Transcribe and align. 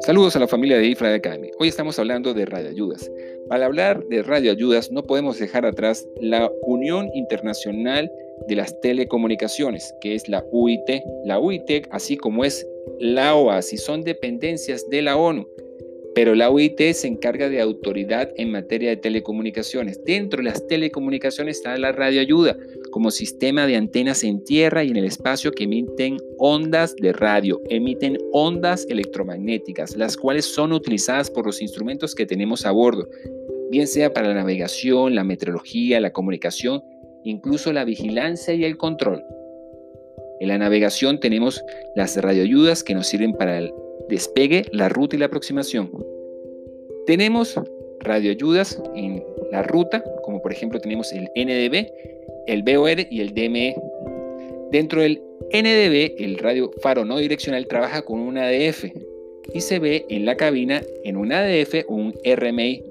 Saludos 0.00 0.36
a 0.36 0.38
la 0.38 0.48
familia 0.48 0.78
de 0.78 0.86
Ifra 0.86 1.12
Academy. 1.12 1.50
Hoy 1.58 1.68
estamos 1.68 1.98
hablando 1.98 2.32
de 2.34 2.46
radioayudas. 2.46 3.10
Al 3.50 3.62
hablar 3.62 4.04
de 4.06 4.22
radioayudas 4.22 4.90
no 4.90 5.02
podemos 5.02 5.38
dejar 5.38 5.66
atrás 5.66 6.06
la 6.20 6.50
Unión 6.62 7.10
Internacional 7.14 8.10
de 8.48 8.56
las 8.56 8.80
Telecomunicaciones, 8.80 9.94
que 10.00 10.14
es 10.14 10.28
la 10.28 10.44
UIT. 10.50 11.02
La 11.24 11.38
UIT, 11.38 11.88
así 11.90 12.16
como 12.16 12.44
es 12.44 12.66
la 13.00 13.34
OASI, 13.34 13.76
son 13.76 14.02
dependencias 14.02 14.88
de 14.88 15.02
la 15.02 15.16
ONU 15.16 15.46
pero 16.18 16.34
la 16.34 16.50
OIT 16.50 16.80
se 16.94 17.06
encarga 17.06 17.48
de 17.48 17.60
autoridad 17.60 18.32
en 18.34 18.50
materia 18.50 18.90
de 18.90 18.96
telecomunicaciones. 18.96 20.02
Dentro 20.04 20.38
de 20.38 20.50
las 20.50 20.66
telecomunicaciones 20.66 21.58
está 21.58 21.78
la 21.78 21.92
radioayuda, 21.92 22.56
como 22.88 23.10
sistema 23.10 23.66
de 23.66 23.76
antenas 23.76 24.24
en 24.24 24.42
tierra 24.44 24.84
y 24.84 24.90
en 24.90 24.96
el 24.96 25.04
espacio 25.04 25.52
que 25.52 25.64
emiten 25.64 26.16
ondas 26.38 26.94
de 26.96 27.12
radio, 27.12 27.60
emiten 27.68 28.18
ondas 28.32 28.86
electromagnéticas, 28.88 29.96
las 29.96 30.16
cuales 30.16 30.44
son 30.44 30.72
utilizadas 30.72 31.30
por 31.30 31.46
los 31.46 31.60
instrumentos 31.60 32.14
que 32.14 32.26
tenemos 32.26 32.66
a 32.66 32.70
bordo, 32.70 33.08
bien 33.70 33.86
sea 33.86 34.12
para 34.12 34.28
la 34.28 34.34
navegación, 34.34 35.14
la 35.14 35.24
meteorología, 35.24 36.00
la 36.00 36.12
comunicación, 36.12 36.82
incluso 37.24 37.72
la 37.72 37.84
vigilancia 37.84 38.54
y 38.54 38.64
el 38.64 38.76
control. 38.76 39.24
En 40.40 40.48
la 40.48 40.58
navegación 40.58 41.18
tenemos 41.20 41.64
las 41.96 42.16
radioayudas 42.16 42.84
que 42.84 42.94
nos 42.94 43.08
sirven 43.08 43.32
para 43.32 43.58
el 43.58 43.72
despegue, 44.08 44.64
la 44.72 44.88
ruta 44.88 45.16
y 45.16 45.18
la 45.18 45.26
aproximación. 45.26 45.90
Tenemos 47.06 47.60
radioayudas 48.00 48.80
en 48.94 49.24
la 49.50 49.62
ruta, 49.62 50.04
como 50.22 50.40
por 50.40 50.52
ejemplo 50.52 50.80
tenemos 50.80 51.12
el 51.12 51.28
NDB, 51.34 51.88
el 52.48 52.62
BOR 52.62 53.06
y 53.10 53.20
el 53.20 53.34
DME. 53.34 53.76
Dentro 54.72 55.02
del 55.02 55.22
NDB, 55.52 56.14
el 56.18 56.38
radio 56.38 56.72
faro 56.82 57.04
no 57.04 57.18
direccional 57.18 57.66
trabaja 57.68 58.02
con 58.02 58.20
un 58.20 58.36
ADF 58.36 58.86
y 59.54 59.60
se 59.60 59.78
ve 59.78 60.04
en 60.08 60.26
la 60.26 60.36
cabina 60.36 60.82
en 61.04 61.16
un 61.16 61.32
ADF 61.32 61.84
un 61.88 62.12
RMI. 62.24 62.82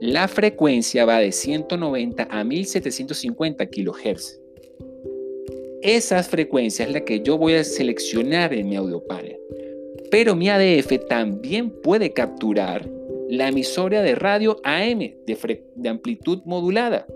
La 0.00 0.28
frecuencia 0.28 1.04
va 1.04 1.18
de 1.18 1.30
190 1.30 2.28
a 2.30 2.44
1750 2.44 3.66
kHz. 3.66 4.40
Esa 5.82 6.22
frecuencia 6.22 6.84
es 6.84 6.92
la 6.92 7.04
que 7.04 7.20
yo 7.20 7.36
voy 7.38 7.54
a 7.54 7.64
seleccionar 7.64 8.54
en 8.54 8.68
mi 8.68 8.76
audio 8.76 9.02
panel. 9.06 9.38
Pero 10.10 10.34
mi 10.34 10.48
ADF 10.48 11.06
también 11.08 11.70
puede 11.70 12.12
capturar 12.12 12.88
la 13.28 13.48
emisora 13.48 14.02
de 14.02 14.16
radio 14.16 14.56
AM 14.64 14.98
de, 14.98 15.88
amplitud 15.88 16.40
modulada, 16.44 17.06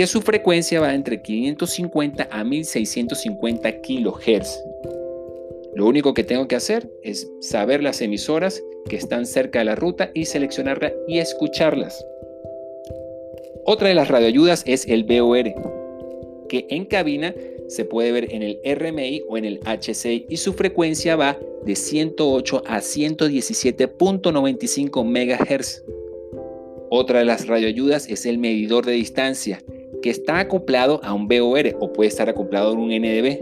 que 0.00 0.06
su 0.06 0.22
frecuencia 0.22 0.80
va 0.80 0.94
entre 0.94 1.20
550 1.20 2.28
a 2.30 2.42
1650 2.42 3.82
kHz. 3.82 4.64
Lo 5.74 5.86
único 5.86 6.14
que 6.14 6.24
tengo 6.24 6.48
que 6.48 6.56
hacer 6.56 6.88
es 7.02 7.30
saber 7.40 7.82
las 7.82 8.00
emisoras 8.00 8.62
que 8.88 8.96
están 8.96 9.26
cerca 9.26 9.58
de 9.58 9.66
la 9.66 9.74
ruta 9.74 10.10
y 10.14 10.24
seleccionarla 10.24 10.94
y 11.06 11.18
escucharlas. 11.18 12.02
Otra 13.66 13.88
de 13.88 13.94
las 13.94 14.08
radioayudas 14.08 14.62
es 14.64 14.86
el 14.86 15.04
BOR, 15.04 15.52
que 16.48 16.64
en 16.70 16.86
cabina 16.86 17.34
se 17.68 17.84
puede 17.84 18.10
ver 18.10 18.32
en 18.32 18.42
el 18.42 18.58
RMI 18.64 19.24
o 19.28 19.36
en 19.36 19.44
el 19.44 19.60
HCI 19.66 20.24
y 20.30 20.38
su 20.38 20.54
frecuencia 20.54 21.16
va 21.16 21.38
de 21.66 21.76
108 21.76 22.62
a 22.66 22.78
117.95 22.78 25.04
MHz. 25.04 25.84
Otra 26.88 27.18
de 27.18 27.26
las 27.26 27.46
radioayudas 27.46 28.08
es 28.08 28.24
el 28.24 28.38
medidor 28.38 28.86
de 28.86 28.92
distancia, 28.92 29.62
que 30.02 30.10
está 30.10 30.38
acoplado 30.40 31.00
a 31.02 31.12
un 31.12 31.28
BOR 31.28 31.76
o 31.80 31.92
puede 31.92 32.08
estar 32.08 32.28
acoplado 32.28 32.70
a 32.70 32.72
un 32.72 32.88
NDB. 32.88 33.40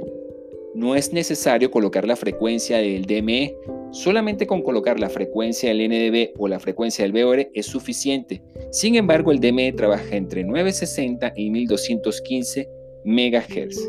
No 0.75 0.95
es 0.95 1.12
necesario 1.12 1.70
colocar 1.70 2.06
la 2.06 2.17
frecuencia 2.17 2.78
del 2.78 3.05
DME, 3.05 3.56
solamente 3.91 4.47
con 4.47 4.62
colocar 4.62 5.01
la 5.01 5.09
frecuencia 5.09 5.70
del 5.70 5.89
NDB 5.89 6.33
o 6.39 6.48
la 6.48 6.61
frecuencia 6.61 7.05
del 7.05 7.12
BOR 7.12 7.48
es 7.55 7.67
suficiente. 7.67 8.42
Sin 8.70 8.95
embargo, 8.95 9.33
el 9.33 9.41
DME 9.41 9.73
trabaja 9.73 10.17
entre 10.17 10.45
960 10.45 11.33
y 11.36 11.51
1215 11.51 12.69
MHz. 13.05 13.89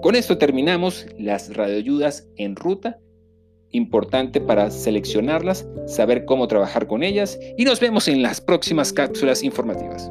Con 0.00 0.14
esto 0.14 0.38
terminamos 0.38 1.06
las 1.18 1.54
radioayudas 1.54 2.26
en 2.36 2.56
ruta. 2.56 2.98
Importante 3.70 4.40
para 4.40 4.70
seleccionarlas, 4.70 5.68
saber 5.86 6.24
cómo 6.24 6.48
trabajar 6.48 6.86
con 6.86 7.02
ellas 7.02 7.38
y 7.58 7.64
nos 7.64 7.80
vemos 7.80 8.08
en 8.08 8.22
las 8.22 8.40
próximas 8.40 8.92
cápsulas 8.92 9.42
informativas. 9.42 10.10